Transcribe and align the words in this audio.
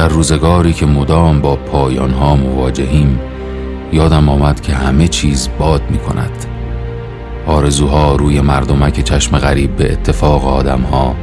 در 0.00 0.08
روزگاری 0.08 0.72
که 0.72 0.86
مدام 0.86 1.40
با 1.40 1.56
پایانها 1.56 2.36
مواجهیم 2.36 3.20
یادم 3.92 4.28
آمد 4.28 4.60
که 4.60 4.74
همه 4.74 5.08
چیز 5.08 5.48
باد 5.58 5.82
می 5.90 5.98
کند 5.98 6.46
آرزوها 7.46 8.16
روی 8.16 8.40
مردمک 8.40 9.04
چشم 9.04 9.38
غریب 9.38 9.76
به 9.76 9.92
اتفاق 9.92 10.46
آدمها 10.46 11.14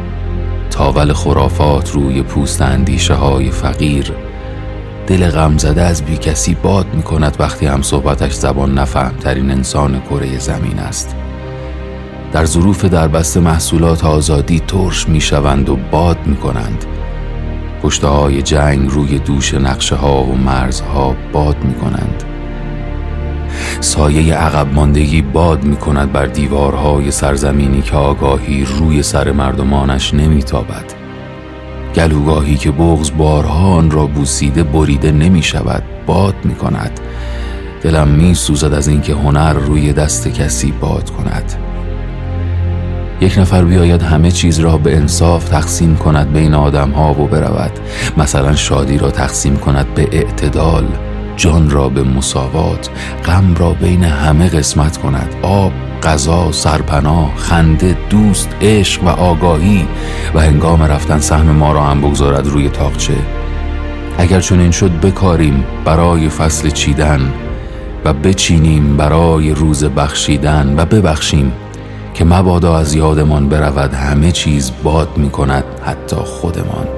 تاول 0.69 1.13
خرافات 1.13 1.91
روی 1.91 2.21
پوست 2.21 2.61
اندیشه 2.61 3.13
های 3.13 3.51
فقیر. 3.51 4.13
دل 5.07 5.29
غمزده 5.29 5.81
از 5.81 6.01
بی 6.05 6.17
کسی 6.17 6.55
باد 6.55 6.85
می 6.93 7.03
کند 7.03 7.35
وقتی 7.39 7.65
هم 7.65 7.81
صحبتش 7.81 8.33
زبان 8.33 8.77
نفهمترین 8.77 9.51
انسان 9.51 10.01
کره 10.01 10.39
زمین 10.39 10.79
است. 10.79 11.15
در 12.31 12.45
ظروف 12.45 12.85
دربست 12.85 13.37
محصولات 13.37 14.05
آزادی 14.05 14.59
ترش 14.59 15.09
می 15.09 15.21
شوند 15.21 15.69
و 15.69 15.75
باد 15.91 16.17
می 16.25 16.35
کنند 16.35 16.85
پشته 17.83 18.07
های 18.07 18.41
جنگ 18.41 18.89
روی 18.89 19.19
دوش 19.19 19.53
نقشه 19.53 19.95
ها 19.95 20.23
و 20.23 20.35
مرزها 20.35 21.15
باد 21.33 21.63
می 21.63 21.73
کنند 21.73 22.23
سایه 23.79 24.33
عقب 24.33 24.73
ماندگی 24.73 25.21
باد 25.21 25.63
می 25.63 25.75
کند 25.75 26.11
بر 26.11 26.25
دیوارهای 26.25 27.11
سرزمینی 27.11 27.81
که 27.81 27.95
آگاهی 27.95 28.65
روی 28.65 29.03
سر 29.03 29.31
مردمانش 29.31 30.13
نمی 30.13 30.43
تابد 30.43 30.93
گلوگاهی 31.95 32.55
که 32.57 32.71
بغز 32.71 33.11
بارها 33.17 33.67
آن 33.67 33.91
را 33.91 34.05
بوسیده 34.05 34.63
بریده 34.63 35.11
نمی 35.11 35.43
شود 35.43 35.83
باد 36.05 36.35
می 36.43 36.55
کند 36.55 36.99
دلم 37.81 38.07
می 38.07 38.33
سوزد 38.33 38.73
از 38.73 38.87
اینکه 38.87 39.13
هنر 39.13 39.53
روی 39.53 39.93
دست 39.93 40.27
کسی 40.27 40.71
باد 40.71 41.09
کند. 41.09 41.66
یک 43.21 43.39
نفر 43.39 43.63
بیاید 43.63 44.01
همه 44.01 44.31
چیز 44.31 44.59
را 44.59 44.77
به 44.77 44.95
انصاف 44.95 45.49
تقسیم 45.49 45.95
کند 45.95 46.33
بین 46.33 46.53
آدم 46.53 46.91
ها 46.91 47.11
و 47.11 47.27
برود. 47.27 47.71
مثلا 48.17 48.55
شادی 48.55 48.97
را 48.97 49.11
تقسیم 49.11 49.57
کند 49.57 49.93
به 49.93 50.07
اعتدال 50.11 50.85
جان 51.35 51.69
را 51.69 51.89
به 51.89 52.03
مساوات 52.03 52.89
غم 53.25 53.55
را 53.55 53.73
بین 53.73 54.03
همه 54.03 54.49
قسمت 54.49 54.97
کند. 54.97 55.35
آب 55.41 55.71
غذا 56.03 56.51
سرپناه 56.51 57.35
خنده 57.35 57.97
دوست 58.09 58.49
عشق 58.61 59.03
و 59.03 59.07
آگاهی. 59.07 59.87
و 60.35 60.39
هنگام 60.39 60.83
رفتن 60.83 61.19
سهم 61.19 61.51
ما 61.51 61.71
را 61.71 61.83
هم 61.83 62.01
بگذارد 62.01 62.47
روی 62.47 62.69
تاقچه. 62.69 63.15
اگر 64.17 64.41
چون 64.41 64.59
این 64.59 64.71
شد 64.71 64.91
بکاریم 64.91 65.65
برای 65.85 66.29
فصل 66.29 66.69
چیدن 66.69 67.33
و 68.05 68.13
بچینیم 68.13 68.97
برای 68.97 69.51
روز 69.53 69.83
بخشیدن 69.83 70.75
و 70.77 70.85
ببخشیم. 70.85 71.51
که 72.17 72.25
مبادا 72.25 72.77
از 72.77 72.95
یادمان 72.95 73.49
برود 73.49 73.93
همه 73.93 74.31
چیز 74.31 74.71
باد 74.83 75.17
می 75.17 75.29
کند 75.29 75.63
حتی 75.83 76.15
خودمان. 76.15 76.96